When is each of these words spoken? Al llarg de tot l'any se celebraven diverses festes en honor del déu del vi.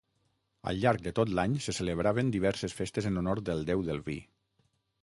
Al 0.71 0.79
llarg 0.83 1.03
de 1.07 1.13
tot 1.19 1.33
l'any 1.39 1.53
se 1.67 1.75
celebraven 1.81 2.33
diverses 2.37 2.77
festes 2.81 3.13
en 3.13 3.23
honor 3.25 3.45
del 3.53 3.65
déu 3.71 3.87
del 3.93 4.05
vi. 4.11 4.19